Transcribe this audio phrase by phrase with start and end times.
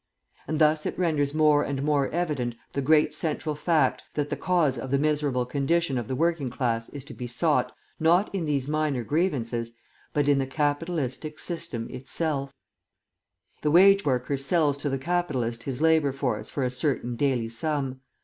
[0.47, 4.79] And thus it renders more and more evident the great central fact, that the cause
[4.79, 8.67] of the miserable condition of the working class is to be sought, not in these
[8.67, 9.77] minor grievances,
[10.11, 12.51] but in the Capitalistic System itself.
[13.61, 18.01] The wage worker sells to the capitalist his labour force for a certain daily sum.